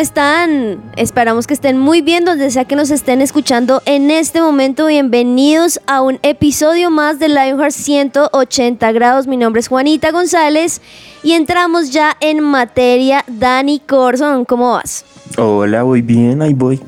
[0.00, 0.80] están?
[0.96, 4.86] Esperamos que estén muy bien donde sea que nos estén escuchando en este momento.
[4.86, 9.26] Bienvenidos a un episodio más de Lionheart 180 grados.
[9.26, 10.80] Mi nombre es Juanita González
[11.22, 13.24] y entramos ya en materia.
[13.28, 15.04] Dani Corson, ¿cómo vas?
[15.36, 16.80] Hola, voy bien, ahí voy.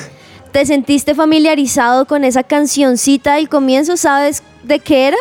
[0.52, 3.96] ¿Te sentiste familiarizado con esa cancioncita del comienzo?
[3.96, 5.18] ¿Sabes de qué era?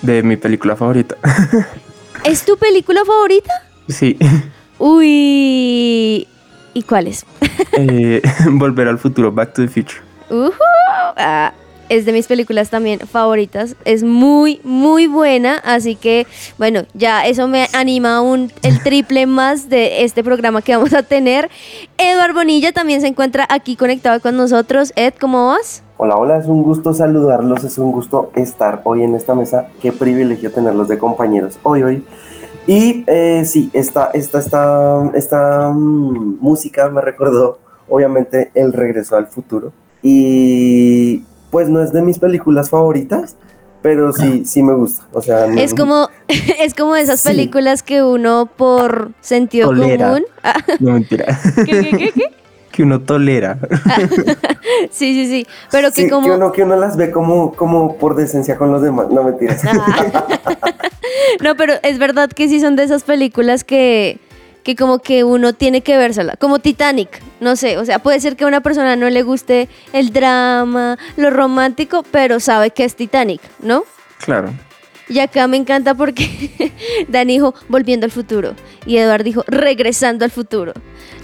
[0.00, 1.16] De mi película favorita.
[2.24, 3.52] ¿Es tu película favorita?
[3.88, 4.16] Sí.
[4.78, 6.26] Uy.
[6.74, 7.24] ¿Y cuál es?
[7.72, 10.00] Eh, Volver al futuro, Back to the Future.
[10.28, 10.52] Ujú.
[11.16, 11.52] Ah,
[11.88, 13.76] es de mis películas también favoritas.
[13.84, 15.58] Es muy, muy buena.
[15.58, 16.26] Así que,
[16.58, 21.02] bueno, ya eso me anima un, el triple más de este programa que vamos a
[21.02, 21.50] tener.
[21.98, 24.92] Eduard Bonilla también se encuentra aquí conectado con nosotros.
[24.96, 25.82] Ed, ¿cómo vas?
[25.96, 29.68] Hola, hola, es un gusto saludarlos, es un gusto estar hoy en esta mesa.
[29.80, 32.04] Qué privilegio tenerlos de compañeros hoy, hoy.
[32.66, 39.26] Y eh, sí, esta, esta, esta, esta mm, música me recordó, obviamente, El Regreso al
[39.26, 39.72] Futuro.
[40.02, 43.36] Y pues no es de mis películas favoritas,
[43.82, 45.04] pero sí, sí me gusta.
[45.12, 47.28] O sea, no- Es como, es como esas Sí.
[47.28, 50.24] películas que uno por sentido común.
[50.42, 51.38] Ah, No mentira.
[51.66, 52.24] ¿qué, qué, qué, qué?
[52.74, 53.58] Que uno tolera.
[54.90, 55.46] Sí, sí, sí.
[55.70, 56.26] Pero que sí, como.
[56.26, 59.06] que, uno, que uno las ve como, como por decencia con los demás.
[59.10, 59.62] No mentiras.
[59.64, 60.26] Ah.
[61.42, 64.18] no, pero es verdad que sí son de esas películas que,
[64.62, 68.36] que como que uno tiene que vérsela, como Titanic, no sé, o sea, puede ser
[68.36, 72.96] que a una persona no le guste el drama, lo romántico, pero sabe que es
[72.96, 73.84] Titanic, ¿no?
[74.24, 74.50] Claro.
[75.08, 76.72] Y acá me encanta porque
[77.08, 78.54] Dan dijo volviendo al futuro
[78.86, 80.72] y Eduard dijo regresando al futuro.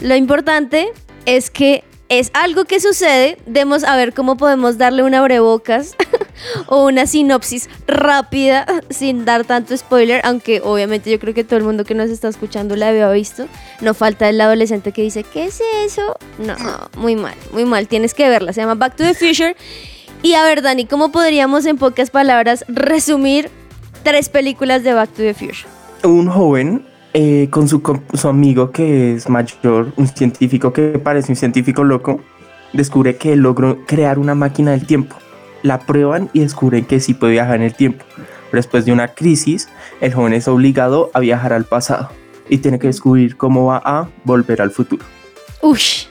[0.03, 0.93] Lo importante
[1.27, 5.95] es que es algo que sucede, demos a ver cómo podemos darle una abrebocas
[6.67, 11.65] o una sinopsis rápida sin dar tanto spoiler, aunque obviamente yo creo que todo el
[11.65, 13.47] mundo que nos está escuchando la había visto.
[13.81, 16.17] No falta el adolescente que dice, ¿qué es eso?
[16.39, 16.57] No,
[16.97, 19.55] muy mal, muy mal, tienes que verla, se llama Back to the Future.
[20.23, 23.51] Y a ver, Dani, ¿cómo podríamos en pocas palabras resumir
[24.03, 25.69] tres películas de Back to the Future?
[26.03, 27.83] Un joven eh, con su,
[28.15, 32.21] su amigo que es mayor, un científico que parece un científico loco,
[32.73, 35.17] descubre que logró crear una máquina del tiempo.
[35.63, 38.05] La prueban y descubren que sí puede viajar en el tiempo.
[38.53, 39.69] Después de una crisis,
[40.01, 42.11] el joven es obligado a viajar al pasado
[42.49, 45.05] y tiene que descubrir cómo va a volver al futuro.
[45.63, 46.07] Ush.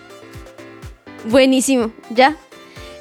[1.30, 2.38] Buenísimo, ya.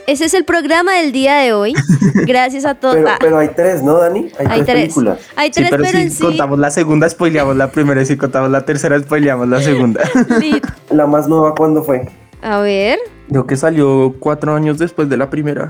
[0.08, 1.74] Ese es el programa del día de hoy.
[2.26, 2.94] Gracias a todos.
[2.96, 4.30] Pero, Ah, pero hay tres, ¿no, Dani?
[4.38, 4.82] Hay, hay tres, tres.
[4.84, 5.18] películas.
[5.36, 6.22] Hay Sí, tres, pero, pero, si en sí.
[6.22, 8.00] contamos la segunda, spoileamos la primera.
[8.00, 10.00] y Si contamos la tercera, spoileamos la segunda.
[10.90, 12.08] La más nueva, ¿cuándo fue?
[12.40, 12.98] A ver.
[13.28, 15.68] Creo que salió cuatro años después de la primera.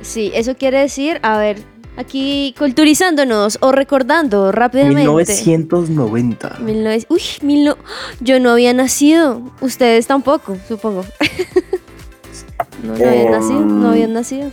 [0.00, 1.58] Sí, eso quiere decir, a ver,
[1.96, 5.02] aquí culturizándonos o recordando rápidamente.
[5.02, 6.56] 1990.
[6.64, 7.76] 19 Uy, mil no-
[8.20, 9.42] yo no había nacido.
[9.60, 11.04] Ustedes tampoco, supongo.
[12.82, 14.50] no, no habían Em, nacido, no habían nacido.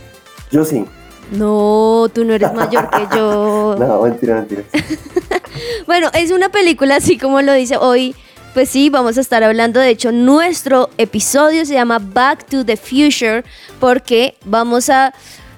[0.50, 0.84] Yo sí.
[1.32, 3.76] No, tú no eres mayor que yo.
[3.78, 4.62] No, mentira, mentira.
[5.86, 8.14] Bueno, es una película así como lo dice hoy.
[8.54, 9.80] Pues sí, vamos a estar hablando.
[9.80, 13.44] De hecho, nuestro episodio se llama Back to the Future
[13.80, 15.12] porque vamos a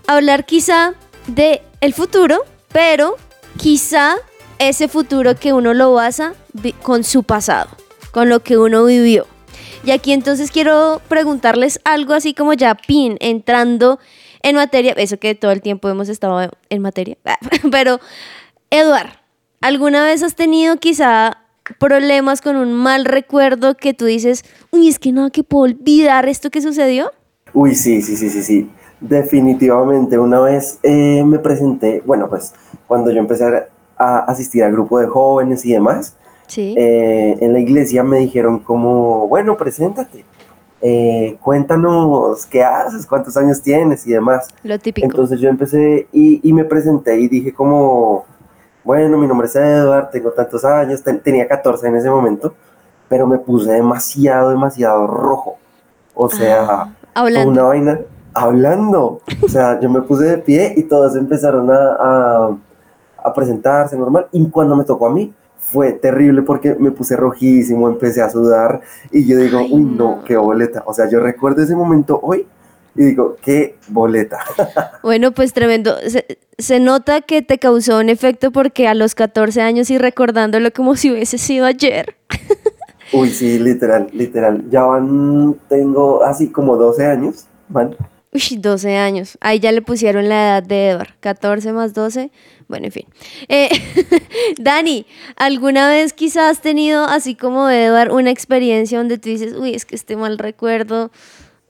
[0.06, 0.94] hablar quizá
[1.28, 3.16] de el futuro, pero
[3.56, 4.16] quizá
[4.58, 6.34] ese futuro que uno lo basa
[6.82, 7.68] con su pasado,
[8.10, 9.26] con lo que uno vivió.
[9.84, 13.98] Y aquí entonces quiero preguntarles algo así como ya pin entrando
[14.42, 17.16] en materia, eso que todo el tiempo hemos estado en materia,
[17.70, 17.98] pero
[18.70, 19.10] Eduard,
[19.60, 21.38] ¿alguna vez has tenido quizá
[21.78, 26.28] problemas con un mal recuerdo que tú dices, uy, es que no, que puedo olvidar
[26.28, 27.10] esto que sucedió?
[27.52, 28.70] Uy, sí, sí, sí, sí, sí.
[29.00, 30.18] Definitivamente.
[30.18, 32.52] Una vez eh, me presenté, bueno, pues
[32.86, 33.44] cuando yo empecé
[33.96, 36.16] a asistir al grupo de jóvenes y demás,
[36.48, 36.74] Sí.
[36.76, 40.24] eh, en la iglesia me dijeron como, bueno, preséntate.
[40.80, 44.48] Eh, cuéntanos qué haces, cuántos años tienes y demás.
[44.62, 45.06] lo típico.
[45.06, 48.24] Entonces yo empecé y, y me presenté y dije como,
[48.84, 52.54] bueno, mi nombre es Edward, tengo tantos años, tenía 14 en ese momento,
[53.08, 55.58] pero me puse demasiado, demasiado rojo.
[56.14, 58.00] O sea, ah, una vaina
[58.32, 59.20] hablando.
[59.42, 62.56] O sea, yo me puse de pie y todos empezaron a,
[63.22, 64.26] a, presentarse normal.
[64.32, 68.80] Y cuando me tocó a mí, fue terrible porque me puse rojísimo, empecé a sudar
[69.10, 70.82] y yo digo, uy, no, qué boleta.
[70.86, 72.46] O sea, yo recuerdo ese momento hoy
[72.94, 74.38] y digo, qué boleta.
[75.02, 75.96] Bueno, pues tremendo.
[76.58, 80.96] Se, nota que te causó un efecto porque a los 14 años y recordándolo como
[80.96, 82.16] si hubiese sido ayer.
[83.12, 84.64] Uy, sí, literal, literal.
[84.70, 87.96] Ya van, tengo así como 12 años, van.
[88.32, 89.38] Uy, 12 años.
[89.40, 91.14] Ahí ya le pusieron la edad de Edward.
[91.20, 92.30] 14 más 12.
[92.68, 93.06] Bueno, en fin.
[93.48, 93.70] Eh,
[94.60, 99.74] Dani, ¿alguna vez quizás has tenido, así como Edward, una experiencia donde tú dices, uy,
[99.74, 101.10] es que este mal recuerdo?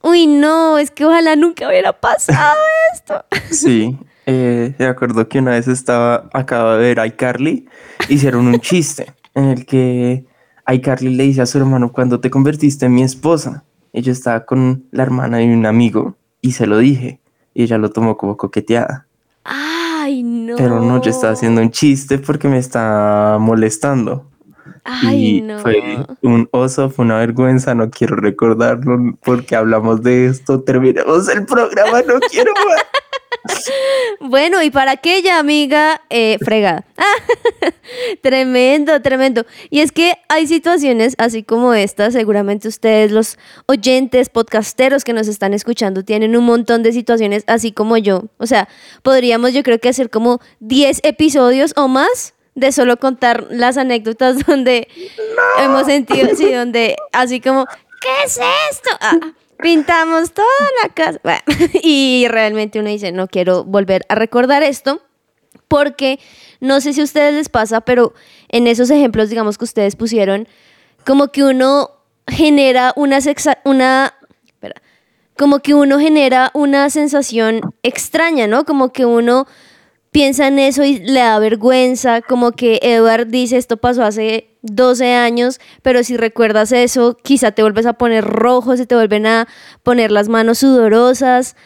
[0.03, 2.59] Uy, no, es que ojalá nunca hubiera pasado
[2.95, 3.25] esto.
[3.51, 3.97] Sí,
[4.27, 7.69] eh, de acuerdo que una vez estaba, acabo de ver a iCarly,
[8.09, 10.25] hicieron un chiste en el que
[10.67, 14.85] iCarly le dice a su hermano, cuando te convertiste en mi esposa, ella estaba con
[14.91, 17.21] la hermana de un amigo y se lo dije.
[17.55, 19.07] Y ella lo tomó como coqueteada.
[19.45, 20.57] Ay, no.
[20.57, 24.27] Pero no, yo estaba haciendo un chiste porque me está molestando.
[24.85, 30.63] Ay, y fue un oso, fue una vergüenza, no quiero recordarlo porque hablamos de esto,
[30.63, 32.83] terminamos el programa, no quiero más.
[34.21, 36.85] Bueno, y para aquella amiga eh, fregada.
[38.23, 39.47] tremendo, tremendo.
[39.71, 45.29] Y es que hay situaciones así como esta, seguramente ustedes los oyentes, podcasteros que nos
[45.29, 48.25] están escuchando, tienen un montón de situaciones así como yo.
[48.39, 48.69] O sea,
[49.03, 54.39] podríamos yo creo que hacer como 10 episodios o más de solo contar las anécdotas
[54.47, 54.89] donde
[55.59, 57.67] hemos sentido, sí, donde así como,
[58.01, 58.39] ¿qué es
[58.71, 58.91] esto?
[59.01, 59.17] Ah,
[59.63, 60.47] pintamos toda
[60.83, 61.21] la casa.
[61.83, 65.03] y realmente uno dice, no quiero volver a recordar esto,
[65.69, 66.19] porque
[66.61, 68.15] no sé si a ustedes les pasa, pero
[68.49, 70.49] en esos ejemplos, digamos que ustedes pusieron,
[71.05, 71.91] como que uno
[72.27, 73.19] genera una,
[73.65, 74.15] una
[75.37, 78.65] como que uno genera una sensación extraña, ¿no?
[78.65, 79.47] Como que uno
[80.11, 85.15] piensa en eso y le da vergüenza, como que Edward dice esto pasó hace 12
[85.15, 89.49] años, pero si recuerdas eso, quizá te vuelves a poner rojo, se te vuelven a
[89.83, 91.57] poner las manos sudorosas.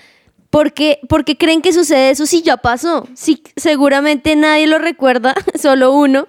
[0.51, 3.09] ¿Por qué, porque creen que sucede eso si ya pasó?
[3.15, 6.29] Si, seguramente nadie lo recuerda, solo uno,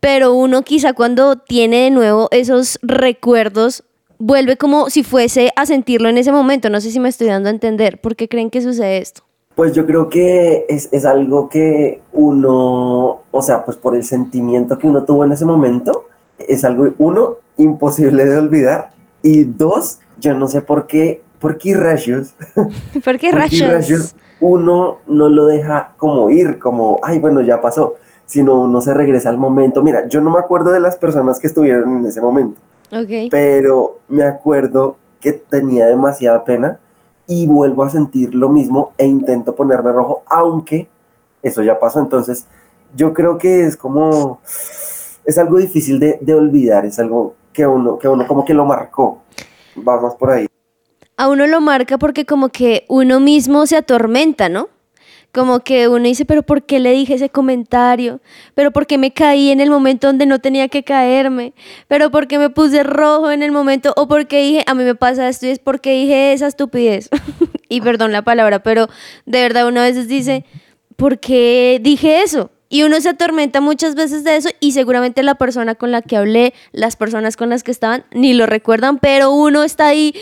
[0.00, 3.84] pero uno quizá cuando tiene de nuevo esos recuerdos,
[4.18, 6.70] vuelve como si fuese a sentirlo en ese momento.
[6.70, 8.00] No sé si me estoy dando a entender.
[8.00, 9.22] ¿Por qué creen que sucede esto?
[9.54, 14.78] Pues yo creo que es, es, algo que uno, o sea, pues por el sentimiento
[14.78, 16.06] que uno tuvo en ese momento,
[16.38, 18.90] es algo, uno, imposible de olvidar,
[19.22, 22.34] y dos, yo no sé por qué, por qué rayos,
[23.04, 24.14] ¿por qué rayos?
[24.40, 27.96] uno no lo deja como ir, como, ay, bueno, ya pasó,
[28.26, 29.82] sino uno se regresa al momento.
[29.82, 32.60] Mira, yo no me acuerdo de las personas que estuvieron en ese momento,
[32.90, 33.28] okay.
[33.30, 36.80] pero me acuerdo que tenía demasiada pena
[37.32, 40.88] y vuelvo a sentir lo mismo e intento ponerme rojo, aunque
[41.42, 41.98] eso ya pasó.
[41.98, 42.46] Entonces,
[42.94, 44.40] yo creo que es como,
[45.24, 48.66] es algo difícil de, de olvidar, es algo que uno, que uno como que lo
[48.66, 49.22] marcó.
[49.76, 50.46] Vamos por ahí.
[51.16, 54.68] A uno lo marca porque como que uno mismo se atormenta, ¿no?
[55.32, 58.20] Como que uno dice, pero ¿por qué le dije ese comentario?
[58.54, 61.54] ¿Pero por qué me caí en el momento donde no tenía que caerme?
[61.88, 63.94] ¿Pero por qué me puse rojo en el momento?
[63.96, 67.08] ¿O por qué dije, a mí me pasa esto y es porque dije esa estupidez?
[67.70, 68.88] y perdón la palabra, pero
[69.24, 70.44] de verdad uno a veces dice,
[70.96, 72.50] ¿por qué dije eso?
[72.68, 76.16] Y uno se atormenta muchas veces de eso y seguramente la persona con la que
[76.16, 80.14] hablé, las personas con las que estaban, ni lo recuerdan, pero uno está ahí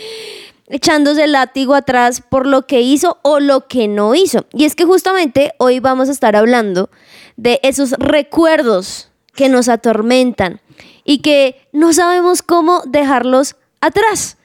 [0.71, 4.45] echándose el látigo atrás por lo que hizo o lo que no hizo.
[4.53, 6.89] Y es que justamente hoy vamos a estar hablando
[7.35, 10.61] de esos recuerdos que nos atormentan
[11.03, 14.37] y que no sabemos cómo dejarlos atrás.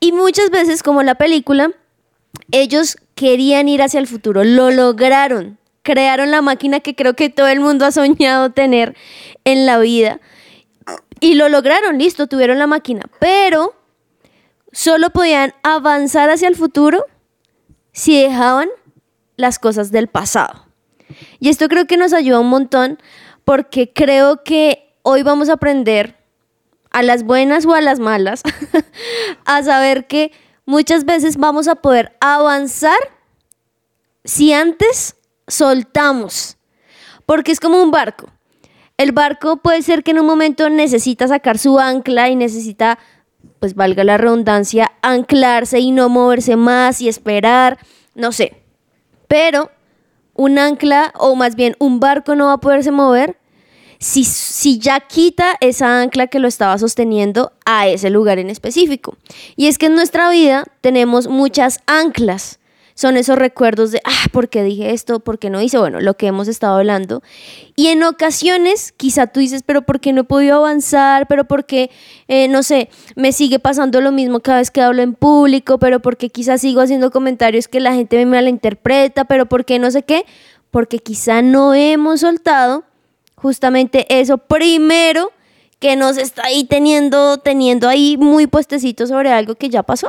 [0.00, 1.72] Y muchas veces, como la película,
[2.50, 7.48] ellos querían ir hacia el futuro, lo lograron, crearon la máquina que creo que todo
[7.48, 8.96] el mundo ha soñado tener
[9.44, 10.20] en la vida.
[11.20, 13.74] Y lo lograron, listo, tuvieron la máquina, pero
[14.76, 17.06] solo podían avanzar hacia el futuro
[17.92, 18.68] si dejaban
[19.36, 20.66] las cosas del pasado.
[21.40, 22.98] Y esto creo que nos ayuda un montón
[23.46, 26.18] porque creo que hoy vamos a aprender
[26.90, 28.42] a las buenas o a las malas
[29.46, 30.32] a saber que
[30.66, 32.98] muchas veces vamos a poder avanzar
[34.24, 35.16] si antes
[35.48, 36.58] soltamos.
[37.24, 38.28] Porque es como un barco.
[38.98, 42.98] El barco puede ser que en un momento necesita sacar su ancla y necesita
[43.66, 47.78] pues valga la redundancia, anclarse y no moverse más y esperar,
[48.14, 48.62] no sé.
[49.26, 49.72] Pero
[50.34, 53.38] un ancla o más bien un barco no va a poderse mover
[53.98, 59.16] si, si ya quita esa ancla que lo estaba sosteniendo a ese lugar en específico.
[59.56, 62.60] Y es que en nuestra vida tenemos muchas anclas
[62.96, 65.20] son esos recuerdos de, ah, ¿por qué dije esto?
[65.20, 65.78] ¿Por qué no hice?
[65.78, 67.22] Bueno, lo que hemos estado hablando.
[67.76, 71.26] Y en ocasiones, quizá tú dices, pero ¿por qué no he podido avanzar?
[71.28, 71.90] ¿Pero por qué,
[72.26, 75.78] eh, no sé, me sigue pasando lo mismo cada vez que hablo en público?
[75.78, 79.26] ¿Pero por qué quizá sigo haciendo comentarios que la gente me malinterpreta?
[79.26, 80.24] ¿Pero por qué no sé qué?
[80.70, 82.84] Porque quizá no hemos soltado
[83.34, 85.32] justamente eso primero
[85.78, 90.08] que nos está ahí teniendo, teniendo ahí muy puestecito sobre algo que ya pasó.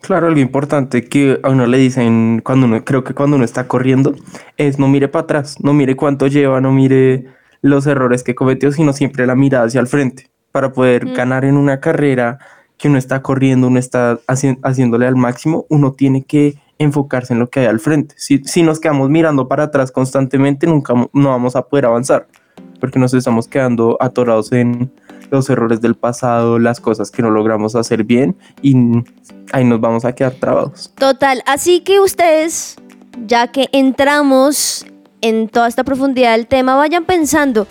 [0.00, 3.66] Claro, algo importante que a uno le dicen cuando uno, creo que cuando uno está
[3.66, 4.14] corriendo,
[4.56, 7.26] es no mire para atrás, no mire cuánto lleva, no mire
[7.62, 10.30] los errores que cometió, sino siempre la mirada hacia el frente.
[10.52, 11.14] Para poder mm.
[11.14, 12.38] ganar en una carrera
[12.76, 17.48] que uno está corriendo, uno está haciéndole al máximo, uno tiene que enfocarse en lo
[17.48, 18.14] que hay al frente.
[18.18, 22.26] Si, si nos quedamos mirando para atrás constantemente, nunca no vamos a poder avanzar,
[22.80, 24.92] porque nos estamos quedando atorados en
[25.34, 28.74] los errores del pasado, las cosas que no logramos hacer bien y
[29.52, 30.92] ahí nos vamos a quedar trabados.
[30.96, 32.76] Total, así que ustedes,
[33.26, 34.86] ya que entramos
[35.20, 37.66] en toda esta profundidad del tema, vayan pensando,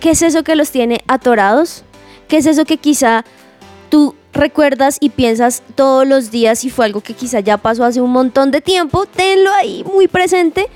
[0.00, 1.84] ¿qué es eso que los tiene atorados?
[2.28, 3.24] ¿Qué es eso que quizá
[3.88, 8.00] tú recuerdas y piensas todos los días y fue algo que quizá ya pasó hace
[8.00, 9.06] un montón de tiempo?
[9.06, 10.68] Tenlo ahí muy presente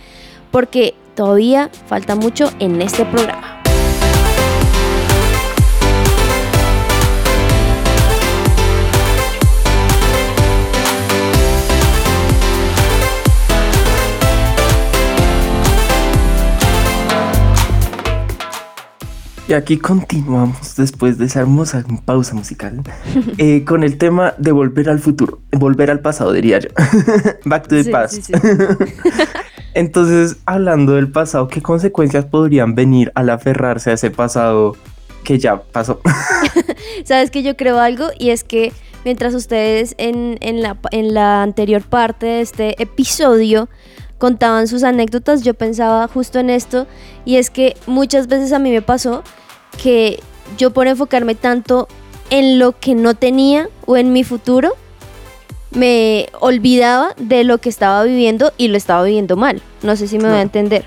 [0.50, 3.61] porque todavía falta mucho en este programa.
[19.52, 22.80] Y aquí continuamos después de esa hermosa pausa musical
[23.36, 26.70] eh, con el tema de volver al futuro, volver al pasado, diría yo.
[27.44, 28.30] Back to the past.
[29.74, 34.74] Entonces, hablando del pasado, ¿qué consecuencias podrían venir al aferrarse a ese pasado
[35.22, 36.00] que ya pasó?
[37.04, 38.72] Sabes que yo creo algo y es que
[39.04, 43.68] mientras ustedes en, la, en la anterior parte de este episodio
[44.16, 46.86] contaban sus anécdotas, yo pensaba justo en esto
[47.26, 49.22] y es que muchas veces a mí me pasó
[49.80, 50.20] que
[50.58, 51.88] yo por enfocarme tanto
[52.30, 54.72] en lo que no tenía o en mi futuro,
[55.70, 59.62] me olvidaba de lo que estaba viviendo y lo estaba viviendo mal.
[59.82, 60.84] No sé si me voy a entender.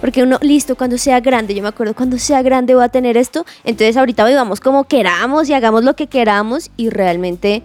[0.00, 3.16] Porque uno, listo, cuando sea grande, yo me acuerdo, cuando sea grande voy a tener
[3.16, 7.62] esto, entonces ahorita vivamos como queramos y hagamos lo que queramos y realmente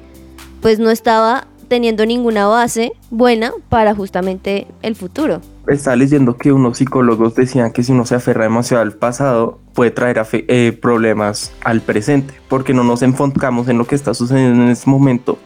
[0.61, 5.41] pues no estaba teniendo ninguna base buena para justamente el futuro.
[5.67, 9.91] Estaba leyendo que unos psicólogos decían que si uno se aferra demasiado al pasado puede
[9.91, 14.71] traer eh, problemas al presente, porque no nos enfocamos en lo que está sucediendo en
[14.71, 15.37] este momento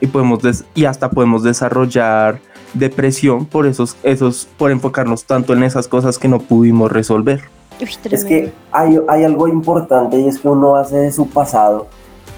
[0.00, 0.40] y podemos
[0.74, 2.40] y hasta podemos desarrollar
[2.72, 7.42] depresión por esos, esos, por enfocarnos tanto en esas cosas que no pudimos resolver.
[7.78, 11.88] es que hay, hay algo importante y es que uno hace de su pasado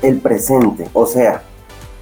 [0.03, 1.43] el presente, o sea,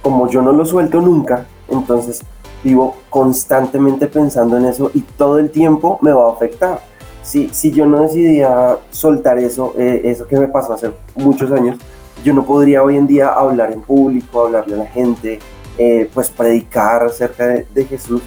[0.01, 2.23] como yo no lo suelto nunca, entonces
[2.63, 6.94] vivo constantemente pensando en eso y todo el tiempo me va a afectar.
[7.25, 11.77] Si, si yo no decidía soltar eso, eh, eso que me pasó hace muchos años,
[12.23, 15.39] yo no podría hoy en día hablar en público, hablarle a la gente,
[15.79, 18.21] eh, pues predicar acerca de, Jesús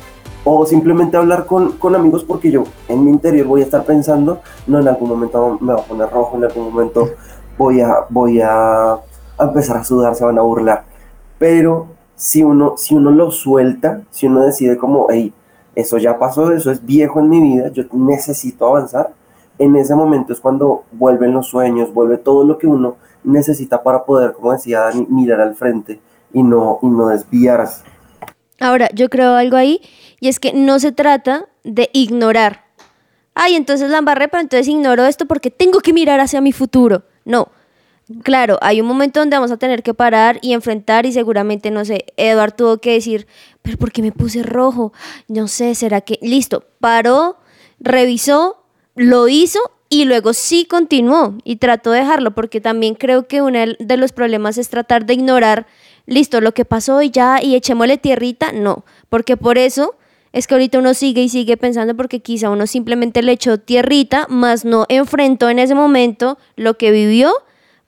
[0.45, 4.41] o simplemente hablar con, con, amigos porque yo en mi interior voy a estar pensando,
[4.67, 7.09] no, en algún momento me va a poner rojo, en algún momento
[7.57, 8.99] voy a, voy a
[9.39, 10.85] empezar a sudar, se van a burlar.
[11.39, 11.87] Pero
[12.17, 15.33] si uno, si uno lo suelta, si uno decide como, hey,
[15.79, 19.15] eso ya pasó, eso es viejo en mi vida, yo necesito avanzar,
[19.61, 24.05] en ese momento es cuando vuelven los sueños, vuelve todo lo que uno necesita para
[24.05, 26.01] poder, como decía Dani, mirar al frente
[26.33, 27.85] y no, y no desviarse.
[28.59, 29.81] Ahora, yo creo algo ahí,
[30.19, 32.65] y es que no se trata de ignorar.
[33.37, 37.05] Ay, entonces la embarré, pero entonces ignoro esto porque tengo que mirar hacia mi futuro.
[37.25, 37.53] No,
[38.23, 41.85] Claro, hay un momento donde vamos a tener que parar y enfrentar y seguramente, no
[41.85, 43.27] sé, Eduard tuvo que decir,
[43.61, 44.95] pero ¿por qué me puse rojo?
[45.29, 46.19] No sé, ¿será que...
[46.23, 47.37] Listo, paró,
[47.81, 49.61] revisó, lo hizo
[49.91, 54.13] y luego sí continuó y trató de dejarlo porque también creo que uno de los
[54.13, 55.67] problemas es tratar de ignorar,
[56.07, 59.97] listo, lo que pasó y ya y echémosle tierrita, no, porque por eso
[60.33, 64.27] es que ahorita uno sigue y sigue pensando porque quizá uno simplemente le echó tierrita,
[64.31, 67.33] más no enfrentó en ese momento lo que vivió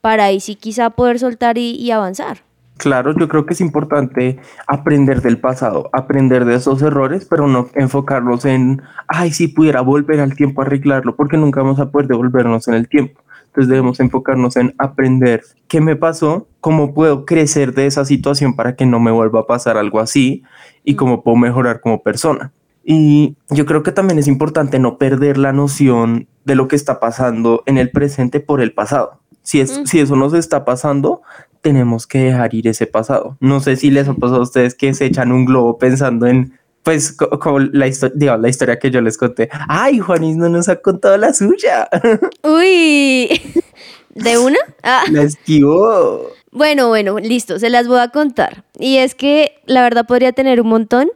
[0.01, 2.39] para ahí sí quizá poder soltar y, avanzar.
[2.77, 7.69] Claro, yo creo que es importante aprender del pasado, aprender de esos errores, pero no
[7.75, 12.09] enfocarnos en, ay, si pudiera volver al tiempo a arreglarlo, porque nunca vamos a poder
[12.09, 13.21] devolvernos en el tiempo.
[13.49, 18.77] Entonces debemos enfocarnos en aprender qué me pasó, cómo puedo crecer de esa situación para
[18.77, 20.43] que no me vuelva a pasar algo así
[20.85, 22.53] y cómo puedo mejorar como persona.
[22.85, 27.01] Y yo creo que también es importante no perder la noción de lo que está
[27.01, 29.21] pasando en el presente por el pasado.
[29.43, 31.23] Si, es, si eso nos está pasando,
[31.61, 33.37] tenemos que dejar ir ese pasado.
[33.41, 36.59] No sé si les ha pasado a ustedes que se echan un globo pensando en,
[36.83, 39.49] pues, como la, historia, la historia que yo les conté.
[39.69, 41.89] Ay, Juanis no nos ha contado la suya.
[42.43, 43.41] Uy,
[44.15, 44.59] ¿de una?
[44.83, 45.05] Ah.
[45.11, 46.31] La esquivó.
[46.53, 48.65] Bueno, bueno, listo, se las voy a contar.
[48.79, 51.11] Y es que la verdad podría tener un montón,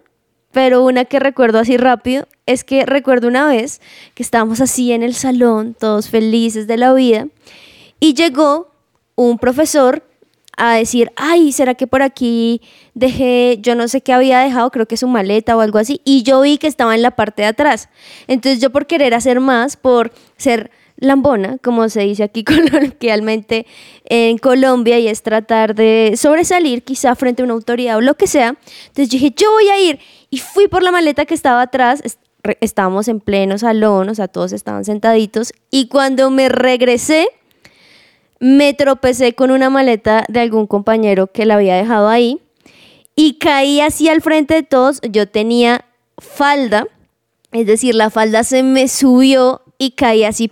[0.53, 3.81] pero una que recuerdo así rápido es que recuerdo una vez
[4.15, 7.27] que estábamos así en el salón, todos felices de la vida,
[8.01, 8.71] y llegó
[9.17, 10.03] un profesor
[10.57, 12.61] a decir, ay, ¿será que por aquí
[12.95, 16.23] dejé, yo no sé qué había dejado, creo que su maleta o algo así, y
[16.23, 17.89] yo vi que estaba en la parte de atrás.
[18.29, 23.67] Entonces yo por querer hacer más, por ser lambona, como se dice aquí coloquialmente
[24.05, 28.27] en Colombia, y es tratar de sobresalir quizá frente a una autoridad o lo que
[28.27, 28.57] sea.
[28.87, 29.99] Entonces dije, yo voy a ir,
[30.31, 32.03] y fui por la maleta que estaba atrás,
[32.61, 37.29] estábamos en pleno salón, o sea, todos estaban sentaditos, y cuando me regresé,
[38.41, 42.41] me tropecé con una maleta de algún compañero que la había dejado ahí
[43.17, 45.01] y caí así al frente de todos.
[45.03, 45.85] Yo tenía
[46.19, 46.87] falda,
[47.53, 50.51] es decir, la falda se me subió y caí así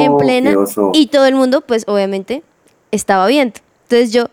[0.00, 0.54] en plena
[0.92, 2.42] y todo el mundo pues obviamente
[2.90, 3.60] estaba viendo.
[3.84, 4.26] Entonces yo,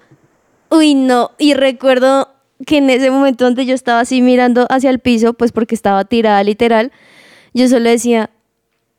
[0.70, 2.30] uy no, y recuerdo
[2.66, 6.06] que en ese momento donde yo estaba así mirando hacia el piso, pues porque estaba
[6.06, 6.92] tirada literal,
[7.54, 8.30] yo solo decía,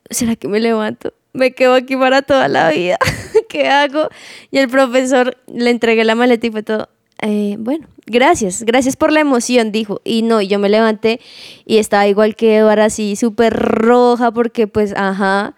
[0.09, 1.13] ¿será que me levanto?
[1.33, 2.99] Me quedo aquí para toda la vida.
[3.51, 4.09] ¿Qué hago?
[4.53, 6.89] Y el profesor le entregué la maleta y fue todo.
[7.21, 10.01] Eh, bueno, gracias, gracias por la emoción, dijo.
[10.05, 11.21] Y no, yo me levanté
[11.67, 15.57] y estaba igual que Eduardo, así súper roja, porque pues, ajá,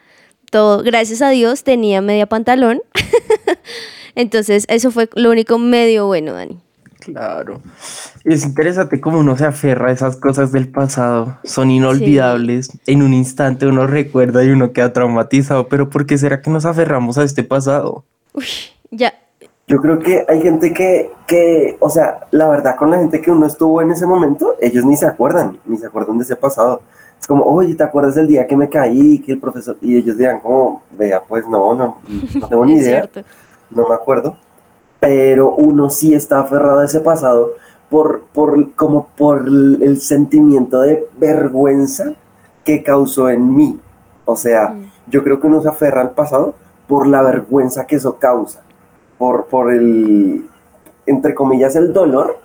[0.51, 2.81] todo, gracias a Dios, tenía media pantalón.
[4.15, 6.59] Entonces, eso fue lo único medio bueno, Dani.
[7.05, 7.61] Claro.
[8.25, 11.39] Es interesante cómo uno se aferra a esas cosas del pasado.
[11.43, 12.71] Son inolvidables.
[12.87, 15.67] En un instante uno recuerda y uno queda traumatizado.
[15.67, 18.05] Pero ¿por qué será que nos aferramos a este pasado?
[18.35, 18.45] Uy,
[18.91, 19.13] ya.
[19.67, 23.31] Yo creo que hay gente que, que, o sea, la verdad con la gente que
[23.31, 26.83] uno estuvo en ese momento, ellos ni se acuerdan, ni se acuerdan de ese pasado.
[27.19, 29.77] Es como, oye, ¿te acuerdas del día que me caí, que el profesor...
[29.81, 31.99] Y ellos dirán, como, vea, pues no, no,
[32.35, 33.09] no tengo ni idea.
[33.71, 34.37] No me acuerdo
[35.03, 37.55] pero uno sí está aferrado a ese pasado
[37.91, 42.13] por, por, como por el sentimiento de vergüenza
[42.65, 43.81] que causó en mí.
[44.25, 45.11] O sea, mm.
[45.11, 46.55] yo creo que uno se aferra al pasado
[46.87, 48.61] por la vergüenza que eso causa,
[49.19, 50.49] por, por el,
[51.05, 52.39] entre comillas, el dolor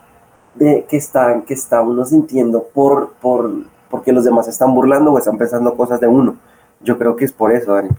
[0.55, 3.51] de que está, que está uno sintiendo por, por,
[3.91, 6.37] porque los demás están burlando o están pensando cosas de uno.
[6.81, 7.89] Yo creo que es por eso, Dani.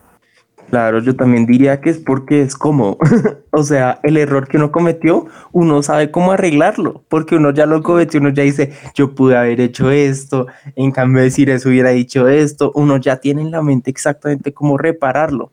[0.70, 2.98] Claro, yo también diría que es porque es como,
[3.52, 7.83] o sea, el error que uno cometió, uno sabe cómo arreglarlo, porque uno ya lo
[7.83, 11.90] cometió, uno ya dice, yo pude haber hecho esto, en cambio de decir eso hubiera
[11.90, 15.52] dicho esto, uno ya tiene en la mente exactamente cómo repararlo.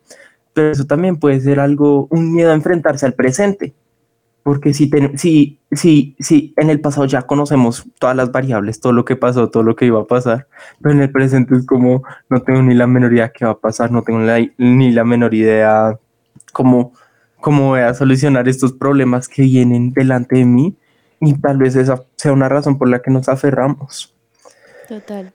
[0.54, 3.74] Pero eso también puede ser algo, un miedo a enfrentarse al presente,
[4.46, 9.04] porque si, si, si, si en el pasado ya conocemos todas las variables, todo lo
[9.04, 10.48] que pasó, todo lo que iba a pasar,
[10.80, 13.58] pero en el presente es como no tengo ni la menor idea qué va a
[13.58, 14.20] pasar, no tengo
[14.60, 15.98] ni la menor idea
[16.54, 16.94] cómo,
[17.42, 20.78] cómo voy a solucionar estos problemas que vienen delante de mí
[21.20, 24.14] y tal vez esa sea una razón por la que nos aferramos.
[24.88, 25.34] Total.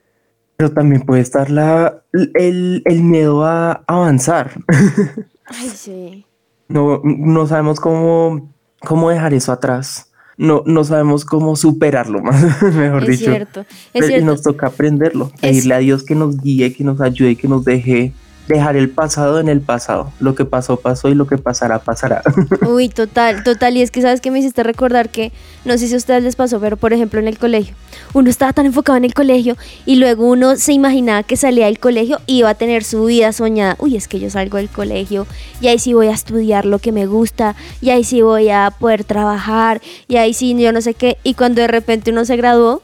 [0.57, 4.53] Pero también puede estar la, el, el miedo a avanzar.
[5.47, 6.25] Ay, sí.
[6.69, 8.49] No, no sabemos cómo
[8.81, 10.07] cómo dejar eso atrás.
[10.37, 13.27] No, no sabemos cómo superarlo, más, mejor dicho.
[13.27, 14.23] Cierto, es cierto.
[14.23, 17.65] Y nos toca aprenderlo, pedirle a Dios que nos guíe, que nos ayude, que nos
[17.65, 18.15] deje
[18.55, 20.13] dejar el pasado en el pasado.
[20.21, 22.23] Lo que pasó, pasó y lo que pasará, pasará.
[22.69, 23.77] Uy, total, total.
[23.77, 25.33] Y es que sabes que me hiciste recordar que,
[25.65, 27.75] no sé si a ustedes les pasó, pero por ejemplo en el colegio,
[28.13, 31.79] uno estaba tan enfocado en el colegio y luego uno se imaginaba que salía del
[31.79, 33.77] colegio y iba a tener su vida soñada.
[33.79, 35.27] Uy, es que yo salgo del colegio
[35.61, 38.73] y ahí sí voy a estudiar lo que me gusta y ahí sí voy a
[38.79, 41.19] poder trabajar y ahí sí yo no sé qué.
[41.23, 42.83] Y cuando de repente uno se graduó,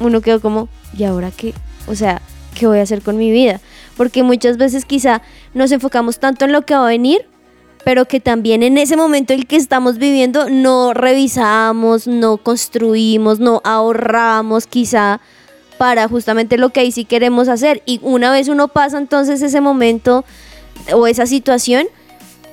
[0.00, 1.54] uno quedó como, ¿y ahora qué?
[1.86, 2.20] O sea,
[2.54, 3.60] ¿qué voy a hacer con mi vida?
[3.96, 5.22] Porque muchas veces quizá
[5.54, 7.26] nos enfocamos tanto en lo que va a venir,
[7.84, 13.38] pero que también en ese momento en el que estamos viviendo no revisamos, no construimos,
[13.38, 15.20] no ahorramos quizá
[15.78, 17.82] para justamente lo que ahí sí queremos hacer.
[17.86, 20.24] Y una vez uno pasa entonces ese momento
[20.92, 21.86] o esa situación,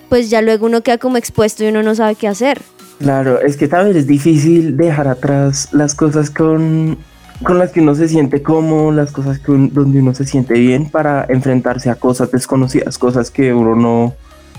[0.09, 2.61] pues ya luego uno queda como expuesto y uno no sabe qué hacer.
[2.99, 6.97] Claro, es que vez es difícil dejar atrás las cosas con
[7.43, 10.89] con las que uno se siente cómodo, las cosas que donde uno se siente bien
[10.89, 14.13] para enfrentarse a cosas desconocidas, cosas que uno no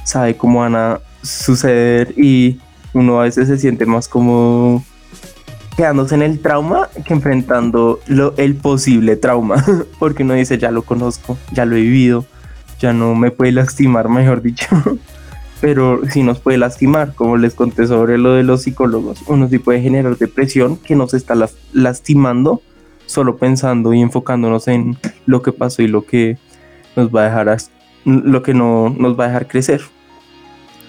[0.05, 2.61] sabe cómo van a suceder y
[2.92, 4.85] uno a veces se siente más como
[5.77, 9.64] quedándose en el trauma que enfrentando lo, el posible trauma,
[9.99, 12.25] porque uno dice, ya lo conozco, ya lo he vivido,
[12.79, 14.66] ya no me puede lastimar, mejor dicho.
[15.61, 19.59] Pero sí nos puede lastimar, como les conté sobre lo de los psicólogos, uno sí
[19.59, 21.35] puede generar depresión que nos está
[21.73, 22.61] lastimando
[23.14, 26.37] solo pensando y enfocándonos en lo que pasó y lo que
[26.96, 27.57] nos va a dejar
[28.05, 29.81] lo que no nos va a dejar crecer.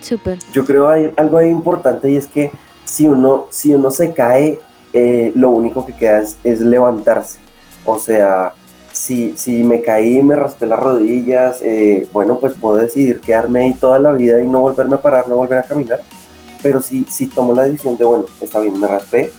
[0.01, 0.39] Súper.
[0.51, 2.51] Yo creo hay algo ahí importante y es que
[2.83, 4.59] si uno, si uno se cae,
[4.93, 7.39] eh, lo único que queda es, levantarse.
[7.85, 8.53] O sea,
[8.91, 13.73] si, si me caí, me raspé las rodillas, eh, bueno, pues puedo decidir quedarme ahí
[13.73, 16.01] toda la vida y no volverme a parar, no volver a caminar.
[16.61, 19.31] Pero si, si tomo la decisión de, bueno, está bien, me raspé,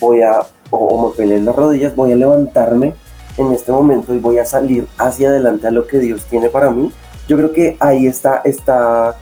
[0.00, 2.94] voy a, o, me peleé las rodillas, voy a levantarme
[3.36, 6.70] en este momento y voy a salir hacia adelante a lo que Dios tiene para
[6.70, 6.92] mí.
[7.28, 9.16] Yo creo que ahí está, está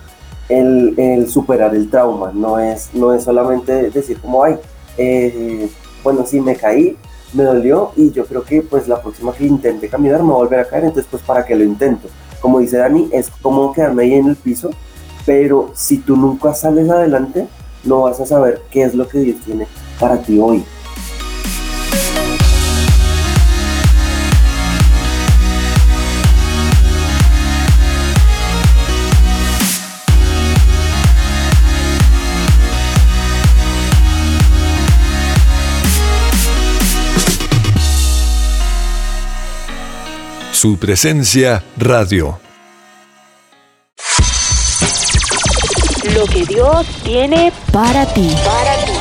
[0.48, 4.59] el, superar el trauma, no es, no es solamente decir como, ay,
[4.98, 5.68] eh,
[6.02, 6.96] bueno, sí me caí,
[7.33, 10.38] me dolió y yo creo que pues la próxima que intente caminar me va a
[10.38, 12.09] volver a caer, entonces pues para que lo intento.
[12.40, 14.70] Como dice Dani, es como quedarme ahí en el piso,
[15.24, 17.46] pero si tú nunca sales adelante,
[17.85, 19.66] no vas a saber qué es lo que Dios tiene
[19.98, 20.64] para ti hoy.
[40.62, 42.38] Su presencia radio.
[46.14, 48.33] Lo que Dios tiene para ti.
[48.44, 48.91] Para ti.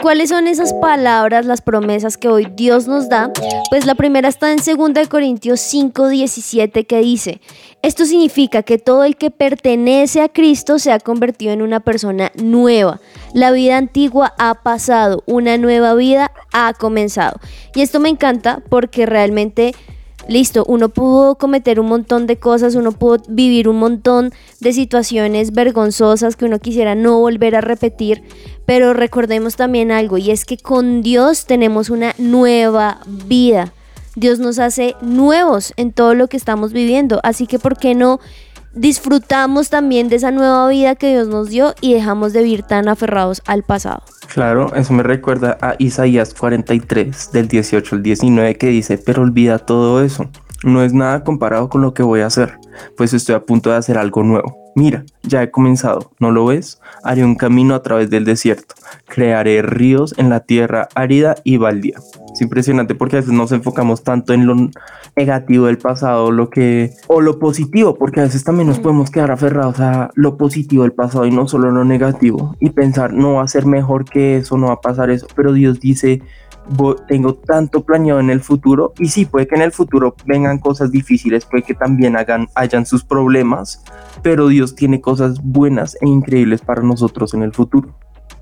[0.00, 3.30] Cuáles son esas palabras, las promesas que hoy Dios nos da?
[3.70, 7.40] Pues la primera está en 2 Corintios 5, 17 que dice,
[7.82, 12.32] esto significa que todo el que pertenece a Cristo se ha convertido en una persona
[12.34, 13.00] nueva.
[13.34, 17.38] La vida antigua ha pasado, una nueva vida ha comenzado.
[17.74, 19.74] Y esto me encanta porque realmente
[20.30, 25.52] listo, uno pudo cometer un montón de cosas, uno pudo vivir un montón de situaciones
[25.52, 28.22] vergonzosas que uno quisiera no volver a repetir,
[28.64, 33.72] pero recordemos también algo y es que con Dios tenemos una nueva vida.
[34.16, 37.20] Dios nos hace nuevos en todo lo que estamos viviendo.
[37.22, 38.20] Así que, ¿por qué no
[38.74, 42.88] disfrutamos también de esa nueva vida que Dios nos dio y dejamos de vivir tan
[42.88, 44.02] aferrados al pasado?
[44.32, 49.58] Claro, eso me recuerda a Isaías 43, del 18 al 19, que dice, pero olvida
[49.58, 50.30] todo eso.
[50.64, 52.58] No es nada comparado con lo que voy a hacer,
[52.96, 54.56] pues estoy a punto de hacer algo nuevo.
[54.74, 56.80] Mira, ya he comenzado, ¿no lo ves?
[57.02, 58.74] Haré un camino a través del desierto,
[59.06, 61.96] crearé ríos en la tierra árida y baldía.
[62.32, 64.54] Es impresionante porque a veces nos enfocamos tanto en lo
[65.16, 69.32] negativo del pasado, lo que o lo positivo, porque a veces también nos podemos quedar
[69.32, 73.42] aferrados a lo positivo del pasado y no solo lo negativo y pensar no va
[73.42, 76.22] a ser mejor que eso, no va a pasar eso, pero Dios dice
[77.08, 80.90] tengo tanto planeado en el futuro y sí, puede que en el futuro vengan cosas
[80.90, 83.82] difíciles, puede que también hagan, hayan sus problemas,
[84.22, 87.88] pero Dios tiene cosas buenas e increíbles para nosotros en el futuro.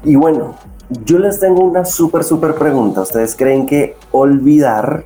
[0.05, 0.55] Y bueno,
[1.05, 3.03] yo les tengo una súper, súper pregunta.
[3.03, 5.05] ¿Ustedes creen que olvidar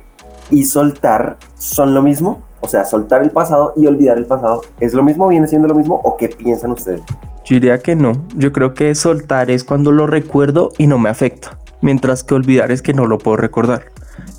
[0.49, 2.43] y soltar son lo mismo?
[2.61, 5.27] O sea, soltar el pasado y olvidar el pasado, ¿es lo mismo?
[5.27, 5.99] ¿Viene siendo lo mismo?
[6.03, 7.01] ¿O qué piensan ustedes?
[7.43, 8.13] Yo diría que no.
[8.35, 12.71] Yo creo que soltar es cuando lo recuerdo y no me afecta mientras que olvidar
[12.71, 13.91] es que no lo puedo recordar.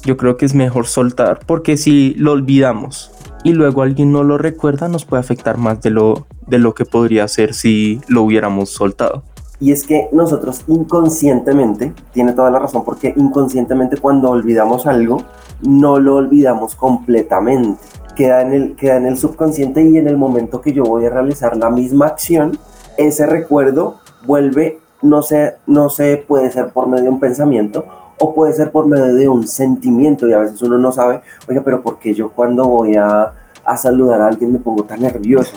[0.04, 3.12] Yo creo que es mejor soltar porque si lo olvidamos
[3.44, 6.84] y luego alguien no lo recuerda nos puede afectar más de lo, de lo que
[6.84, 9.22] podría ser si lo hubiéramos soltado.
[9.60, 15.22] Y es que nosotros inconscientemente, tiene toda la razón, porque inconscientemente cuando olvidamos algo,
[15.62, 17.80] no lo olvidamos completamente.
[18.16, 21.10] Queda en, el, queda en el subconsciente y en el momento que yo voy a
[21.10, 22.58] realizar la misma acción,
[22.96, 27.84] ese recuerdo vuelve no sé, no sé, puede ser por medio de un pensamiento
[28.18, 31.60] o puede ser por medio de un sentimiento y a veces uno no sabe, oye,
[31.60, 33.32] pero ¿por qué yo cuando voy a,
[33.64, 35.56] a saludar a alguien me pongo tan nervioso?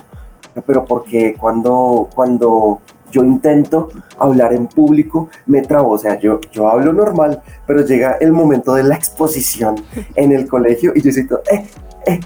[0.66, 2.82] Pero porque cuando, cuando
[3.12, 8.18] yo intento hablar en público me trabo, o sea, yo, yo hablo normal, pero llega
[8.20, 9.76] el momento de la exposición
[10.16, 11.68] en el colegio y yo siento, eh,
[12.08, 12.20] eh,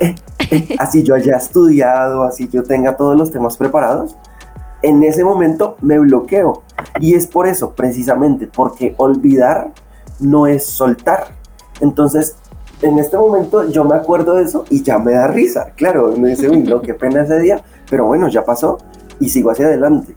[0.00, 0.14] eh,
[0.50, 4.16] eh, así yo haya estudiado, así yo tenga todos los temas preparados,
[4.82, 6.62] en ese momento me bloqueo.
[7.00, 9.72] Y es por eso, precisamente, porque olvidar
[10.20, 11.28] no es soltar.
[11.80, 12.36] Entonces,
[12.82, 15.72] en este momento yo me acuerdo de eso y ya me da risa.
[15.76, 18.78] Claro, me dice, uy, no, qué pena ese día, pero bueno, ya pasó
[19.20, 20.14] y sigo hacia adelante.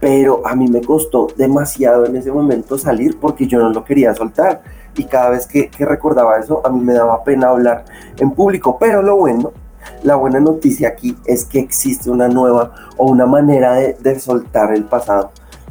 [0.00, 4.14] Pero a mí me costó demasiado en ese momento salir porque yo no lo quería
[4.14, 4.62] soltar.
[4.96, 7.84] y cada vez que, que recordaba eso, a mí me daba pena hablar
[8.16, 9.52] en público, pero lo bueno
[10.02, 14.74] la buena noticia aquí es que existe una nueva o una manera de, de, soltar
[14.74, 15.30] el pasado,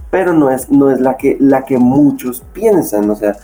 [0.09, 3.09] pero no es, no es la, que, la que muchos piensan.
[3.09, 3.35] O sea,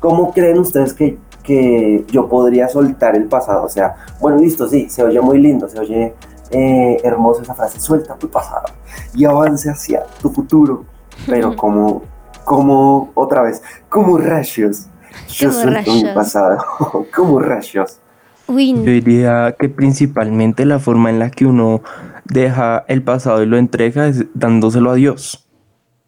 [0.00, 3.64] ¿cómo creen ustedes que, que yo podría soltar el pasado?
[3.64, 6.14] O sea, bueno, listo, sí, se oye muy lindo, se oye
[6.50, 8.66] eh, hermosa esa frase, suelta tu pasado
[9.14, 10.84] y avance hacia tu futuro,
[11.26, 12.02] pero como,
[12.44, 14.86] como otra vez, como rayos.
[15.28, 16.58] Yo suelto mi pasado,
[17.14, 18.00] como rayos.
[18.48, 18.74] Uy.
[18.74, 21.82] Yo diría que principalmente la forma en la que uno
[22.24, 25.48] deja el pasado y lo entrega es dándoselo a Dios.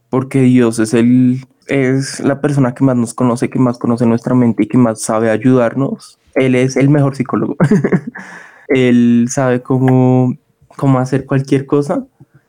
[0.09, 4.35] Porque Dios es el es la persona que más nos conoce, que más conoce nuestra
[4.35, 6.19] mente y que más sabe ayudarnos.
[6.35, 7.57] Él es el mejor psicólogo.
[8.69, 10.37] él sabe cómo,
[10.77, 12.05] cómo hacer cualquier cosa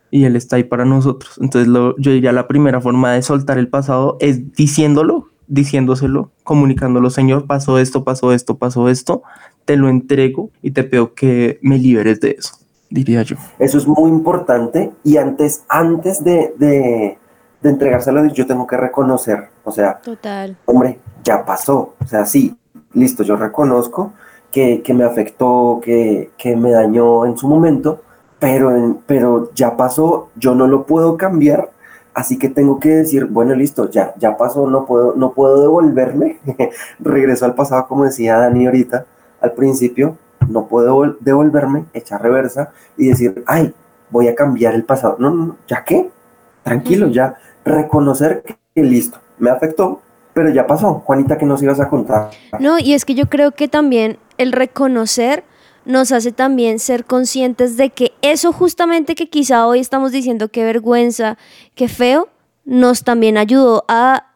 [0.09, 1.37] y él está ahí para nosotros.
[1.39, 7.09] Entonces lo, yo diría la primera forma de soltar el pasado es diciéndolo, diciéndoselo, comunicándolo,
[7.09, 9.21] Señor, pasó esto, pasó esto, pasó esto,
[9.65, 12.55] te lo entrego y te pido que me liberes de eso,
[12.89, 13.37] diría yo.
[13.59, 17.17] Eso es muy importante y antes, antes de, de,
[17.61, 20.57] de entregárselo, yo tengo que reconocer, o sea, Total.
[20.65, 22.57] hombre, ya pasó, o sea, sí,
[22.93, 24.13] listo, yo reconozco
[24.51, 28.01] que, que me afectó, que, que, me dañó en su momento,
[28.39, 31.71] pero, pero ya pasó, yo no lo puedo cambiar,
[32.13, 36.39] así que tengo que decir, bueno, listo, ya, ya pasó, no puedo, no puedo devolverme,
[36.99, 39.05] regreso al pasado, como decía Dani ahorita,
[39.41, 43.73] al principio, no puedo devolverme, echar reversa y decir, ay,
[44.09, 45.15] voy a cambiar el pasado.
[45.19, 46.09] No, no, ¿ya qué?
[46.63, 50.01] Tranquilo, ya reconocer que listo, me afectó,
[50.33, 50.95] pero ya pasó.
[51.05, 52.29] Juanita, que nos ibas a contar?
[52.59, 55.43] No, y es que yo creo que también el reconocer
[55.85, 60.63] nos hace también ser conscientes de que eso justamente que quizá hoy estamos diciendo qué
[60.63, 61.37] vergüenza,
[61.73, 62.29] qué feo,
[62.65, 64.27] nos también ayudó a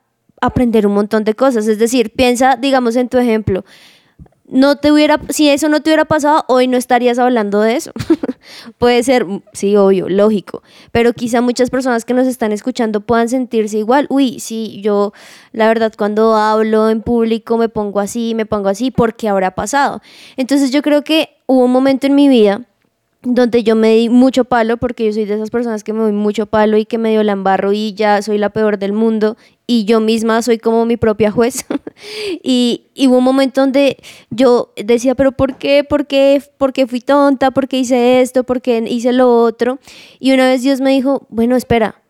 [0.41, 1.68] aprender un montón de cosas.
[1.68, 3.63] Es decir, piensa, digamos, en tu ejemplo
[4.47, 7.91] no te hubiera, si eso no te hubiera pasado, hoy no estarías hablando de eso.
[8.77, 13.77] Puede ser, sí, obvio, lógico, pero quizá muchas personas que nos están escuchando puedan sentirse
[13.77, 15.13] igual, uy, sí, yo
[15.51, 20.01] la verdad cuando hablo en público me pongo así, me pongo así, porque habrá pasado.
[20.38, 22.62] Entonces yo creo que hubo un momento en mi vida
[23.25, 26.12] donde yo me di mucho palo, porque yo soy de esas personas que me doy
[26.12, 29.36] mucho palo y que medio la embarro y ya soy la peor del mundo
[29.67, 31.65] y yo misma soy como mi propia juez.
[32.43, 33.97] y, y, hubo un momento donde
[34.30, 35.84] yo decía, pero ¿por qué?
[35.84, 36.41] ¿Por qué?
[36.58, 37.51] ¿Por qué fui tonta?
[37.51, 38.43] ¿Por qué hice esto?
[38.43, 39.80] ¿Por qué hice lo otro?
[40.19, 42.01] Y una vez Dios me dijo, bueno, espera,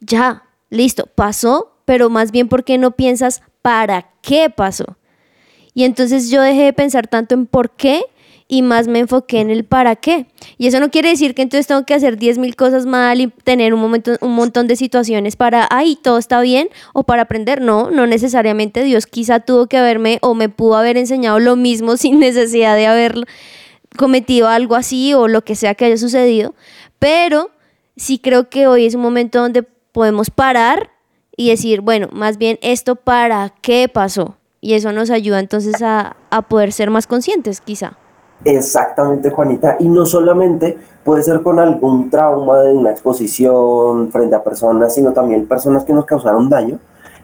[0.00, 4.96] ya, listo, pasó, pero más bien ¿por qué no piensas para qué pasó?
[5.74, 8.02] Y entonces yo dejé de pensar tanto en por qué
[8.46, 10.26] y más me enfoqué en el para qué.
[10.58, 13.28] Y eso no quiere decir que entonces tengo que hacer 10 mil cosas mal y
[13.28, 17.60] tener un, momento, un montón de situaciones para, ay, todo está bien o para aprender.
[17.60, 18.84] No, no necesariamente.
[18.84, 22.86] Dios quizá tuvo que haberme o me pudo haber enseñado lo mismo sin necesidad de
[22.86, 23.14] haber
[23.96, 26.54] cometido algo así o lo que sea que haya sucedido.
[26.98, 27.50] Pero
[27.96, 30.90] sí creo que hoy es un momento donde podemos parar
[31.36, 34.36] y decir, bueno, más bien esto para qué pasó.
[34.60, 37.98] Y eso nos ayuda entonces a, a poder ser más conscientes, quizá.
[38.44, 39.76] Exactamente, Juanita.
[39.78, 45.12] Y no solamente puede ser con algún trauma de una exposición frente a personas, sino
[45.12, 46.78] también personas que nos causaron daño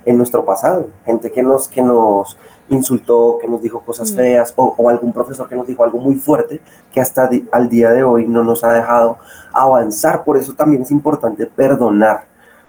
[0.04, 0.88] en nuestro pasado.
[1.04, 2.38] Gente que nos, que nos
[2.70, 4.16] insultó, que nos dijo cosas mm.
[4.16, 6.60] feas, o, algún profesor que nos dijo algo muy fuerte
[6.92, 9.18] que hasta al día de hoy no nos ha dejado
[9.52, 10.24] avanzar.
[10.24, 12.24] Por eso también es importante perdonar.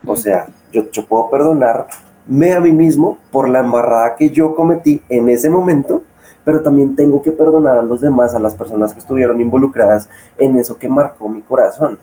[0.05, 5.01] O sea, yo, yo puedo perdonarme a mí mismo por la embarrada que yo cometí
[5.07, 6.01] en ese momento
[6.43, 10.57] pero también tengo que perdonar a los demás, a las personas que estuvieron involucradas en
[10.57, 11.99] eso que marcó mi corazón.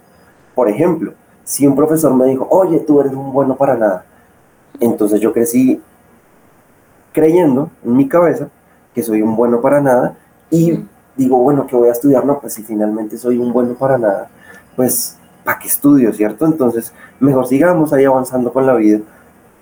[0.54, 1.12] Por ejemplo,
[1.44, 4.04] si un profesor me dijo, oye, tú eres un bueno para nada,
[4.80, 5.80] entonces yo crecí
[7.12, 8.48] creyendo en mi cabeza
[8.94, 10.16] que soy un bueno para nada
[10.50, 10.84] y
[11.16, 12.24] digo, bueno, que voy a estudiar?
[12.24, 14.30] No, pues si finalmente soy un bueno para nada,
[14.76, 16.46] pues ¿para qué estudio, cierto?
[16.46, 19.00] Entonces, mejor sigamos ahí avanzando con la vida.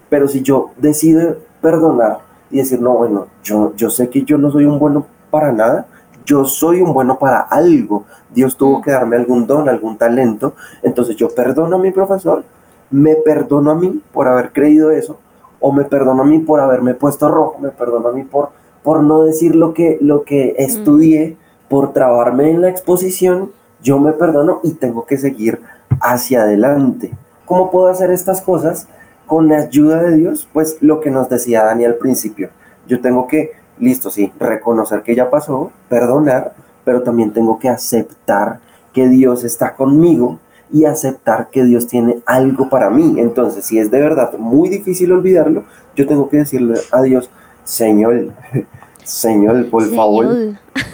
[0.08, 4.50] Pero si yo decido perdonar y decir, no, bueno, yo, yo sé que yo no
[4.50, 5.86] soy un bueno para nada,
[6.24, 8.04] yo soy un bueno para algo.
[8.34, 8.82] Dios tuvo mm.
[8.82, 10.54] que darme algún don, algún talento.
[10.82, 12.44] Entonces yo perdono a mi profesor,
[12.90, 15.18] me perdono a mí por haber creído eso,
[15.60, 18.50] o me perdono a mí por haberme puesto rojo, me perdono a mí por,
[18.82, 20.62] por no decir lo que, lo que mm.
[20.62, 21.36] estudié,
[21.68, 23.50] por trabarme en la exposición,
[23.82, 25.60] yo me perdono y tengo que seguir
[26.00, 27.12] hacia adelante.
[27.44, 28.88] ¿Cómo puedo hacer estas cosas?
[29.26, 32.50] Con la ayuda de Dios, pues lo que nos decía Dani al principio,
[32.86, 38.60] yo tengo que, listo, sí, reconocer que ya pasó, perdonar, pero también tengo que aceptar
[38.92, 40.38] que Dios está conmigo
[40.72, 43.16] y aceptar que Dios tiene algo para mí.
[43.18, 47.30] Entonces, si es de verdad muy difícil olvidarlo, yo tengo que decirle a Dios,
[47.64, 48.32] Señor,
[49.04, 50.26] Señor, por favor,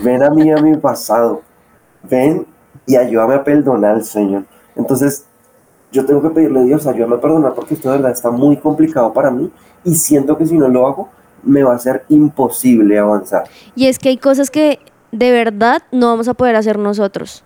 [0.02, 1.42] ven a mí a mi pasado,
[2.02, 2.46] ven
[2.86, 4.44] y ayúdame a perdonar, Señor.
[4.76, 5.26] Entonces,
[5.92, 8.56] yo tengo que pedirle a Dios, ayúdame a perdonar porque esto de verdad está muy
[8.56, 9.50] complicado para mí
[9.84, 11.08] y siento que si no lo hago,
[11.42, 13.44] me va a ser imposible avanzar.
[13.76, 14.78] Y es que hay cosas que
[15.12, 17.44] de verdad no vamos a poder hacer nosotros.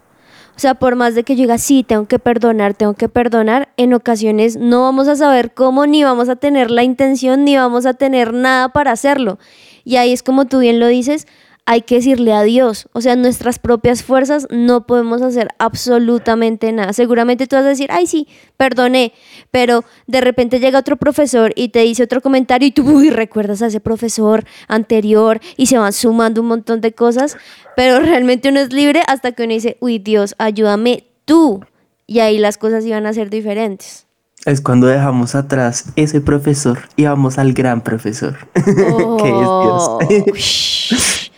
[0.56, 3.68] O sea, por más de que yo diga, sí, tengo que perdonar, tengo que perdonar,
[3.76, 7.84] en ocasiones no vamos a saber cómo, ni vamos a tener la intención, ni vamos
[7.84, 9.38] a tener nada para hacerlo.
[9.84, 11.26] Y ahí es como tú bien lo dices,
[11.66, 12.88] hay que decirle a Dios.
[12.92, 16.92] O sea, nuestras propias fuerzas no podemos hacer absolutamente nada.
[16.92, 19.12] Seguramente tú vas a decir, ay, sí, perdoné,
[19.50, 23.62] pero de repente llega otro profesor y te dice otro comentario y tú, uy, recuerdas
[23.62, 27.36] a ese profesor anterior y se van sumando un montón de cosas,
[27.74, 31.64] pero realmente uno es libre hasta que uno dice, uy, Dios, ayúdame tú.
[32.06, 34.06] Y ahí las cosas iban a ser diferentes.
[34.44, 41.22] Es cuando dejamos atrás ese profesor y vamos al gran profesor, que Oh, es Dios.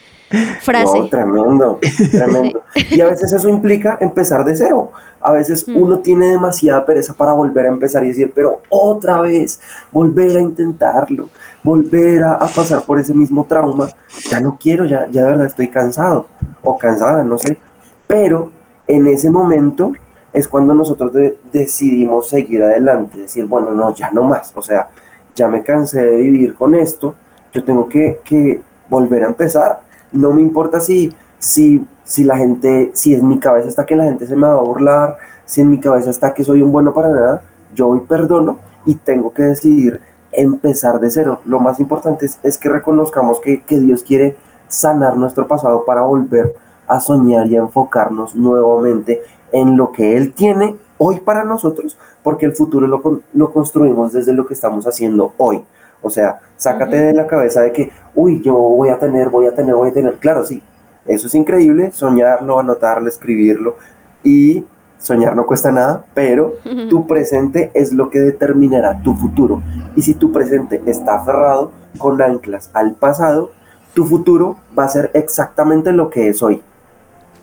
[0.60, 1.08] Frase.
[1.10, 1.78] Tremendo,
[2.10, 2.62] tremendo.
[2.90, 4.92] Y a veces eso implica empezar de cero.
[5.20, 5.76] A veces Mm.
[5.82, 9.60] uno tiene demasiada pereza para volver a empezar y decir, pero otra vez,
[9.90, 11.28] volver a intentarlo,
[11.62, 13.88] volver a, a pasar por ese mismo trauma.
[14.30, 16.26] Ya no quiero, ya, ya de verdad estoy cansado
[16.62, 17.58] o cansada, no sé.
[18.06, 18.52] Pero
[18.86, 19.92] en ese momento
[20.32, 24.52] es cuando nosotros de- decidimos seguir adelante, decir, bueno, no, ya no más.
[24.54, 24.88] O sea,
[25.34, 27.14] ya me cansé de vivir con esto,
[27.52, 29.80] yo tengo que, que volver a empezar.
[30.12, 34.04] No me importa si, si, si la gente, si en mi cabeza está que la
[34.04, 36.92] gente se me va a burlar, si en mi cabeza está que soy un bueno
[36.92, 37.42] para nada,
[37.74, 40.00] yo hoy perdono y tengo que decidir
[40.32, 41.40] empezar de cero.
[41.44, 44.36] Lo más importante es, que reconozcamos que, que Dios quiere
[44.68, 46.54] sanar nuestro pasado para volver
[46.86, 52.46] a soñar y a enfocarnos nuevamente en lo que Él tiene hoy para nosotros, porque
[52.46, 55.64] el futuro lo, lo construimos desde lo que estamos haciendo hoy.
[56.02, 59.54] O sea, sácate de la cabeza de que, uy, yo voy a tener, voy a
[59.54, 60.14] tener, voy a tener.
[60.14, 60.62] Claro, sí,
[61.06, 63.76] eso es increíble, soñarlo, anotarlo, escribirlo.
[64.22, 64.64] Y
[64.98, 66.56] soñar no cuesta nada, pero
[66.90, 69.62] tu presente es lo que determinará tu futuro.
[69.96, 73.52] Y si tu presente está aferrado con anclas al pasado,
[73.94, 76.62] tu futuro va a ser exactamente lo que es hoy,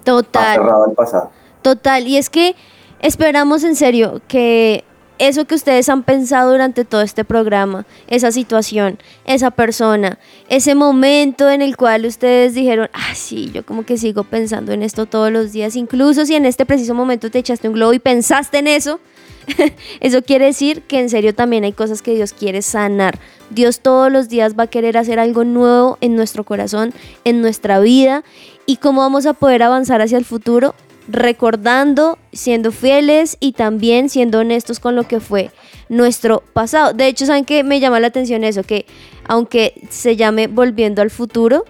[0.03, 0.59] Total.
[0.59, 1.31] aferrado al pasado.
[1.61, 2.55] Total, y es que
[2.99, 4.83] esperamos en serio que
[5.19, 11.49] eso que ustedes han pensado durante todo este programa, esa situación, esa persona, ese momento
[11.49, 15.31] en el cual ustedes dijeron, ah, sí, yo como que sigo pensando en esto todos
[15.31, 18.67] los días, incluso si en este preciso momento te echaste un globo y pensaste en
[18.67, 18.99] eso,
[19.99, 23.19] eso quiere decir que en serio también hay cosas que Dios quiere sanar.
[23.49, 27.79] Dios todos los días va a querer hacer algo nuevo en nuestro corazón, en nuestra
[27.79, 28.23] vida.
[28.65, 30.73] ¿Y cómo vamos a poder avanzar hacia el futuro?
[31.07, 35.51] Recordando, siendo fieles y también siendo honestos con lo que fue
[35.89, 36.93] nuestro pasado.
[36.93, 37.63] De hecho, ¿saben qué?
[37.63, 38.85] Me llama la atención eso, que
[39.27, 41.65] aunque se llame Volviendo al futuro,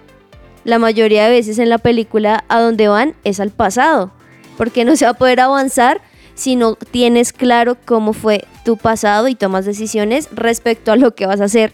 [0.63, 4.11] la mayoría de veces en la película a donde van es al pasado.
[4.57, 6.01] Porque no se va a poder avanzar
[6.33, 11.25] si no tienes claro cómo fue tu pasado y tomas decisiones respecto a lo que
[11.25, 11.73] vas a hacer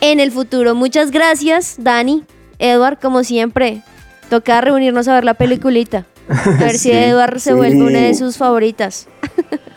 [0.00, 0.74] en el futuro.
[0.74, 2.24] Muchas gracias, Dani.
[2.58, 3.82] Edward, como siempre,
[4.30, 6.06] toca reunirnos a ver la peliculita.
[6.28, 6.92] A ver si Sí.
[6.92, 7.56] Edward se Sí.
[7.56, 9.06] vuelve una de sus favoritas.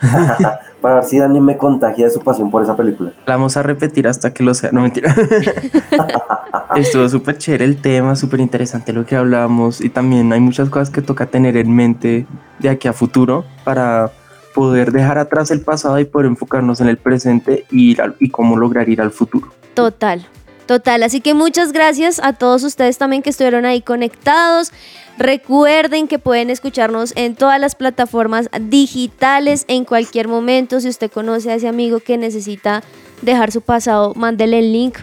[0.80, 3.12] Para ver si Dani me contagia de su pasión por esa película.
[3.26, 4.70] La vamos a repetir hasta que lo sea.
[4.70, 5.14] No, mentira.
[6.76, 10.90] Estuvo súper chévere el tema, súper interesante lo que hablamos y también hay muchas cosas
[10.90, 12.26] que toca tener en mente
[12.60, 14.10] de aquí a futuro para
[14.54, 18.30] poder dejar atrás el pasado y poder enfocarnos en el presente y, ir al- y
[18.30, 19.48] cómo lograr ir al futuro.
[19.74, 20.26] Total,
[20.68, 21.02] total.
[21.02, 24.70] Así que muchas gracias a todos ustedes también que estuvieron ahí conectados.
[25.18, 30.78] Recuerden que pueden escucharnos en todas las plataformas digitales en cualquier momento.
[30.78, 32.84] Si usted conoce a ese amigo que necesita
[33.22, 34.98] dejar su pasado, mándele el link.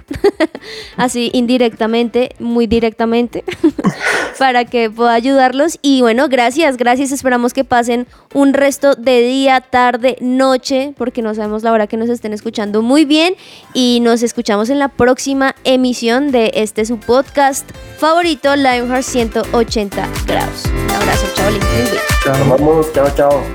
[0.98, 3.44] Así indirectamente, muy directamente,
[4.40, 5.80] para que pueda ayudarlos.
[5.82, 7.12] Y bueno, gracias, gracias.
[7.12, 11.98] Esperamos que pasen un resto de día, tarde, noche, porque no sabemos la hora que
[11.98, 13.36] nos estén escuchando muy bien.
[13.74, 20.64] Y nos escuchamos en la próxima emisión de este su podcast favorito, Lionheart 180 grados.
[20.66, 21.26] Un abrazo.
[22.24, 22.50] Chao.
[22.50, 23.55] Vamos, chao, chao.